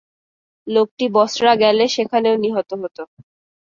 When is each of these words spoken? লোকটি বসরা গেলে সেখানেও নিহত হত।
লোকটি 0.67 1.05
বসরা 1.15 1.53
গেলে 1.61 1.83
সেখানেও 1.95 2.35
নিহত 2.37 2.69
হত। 2.81 2.97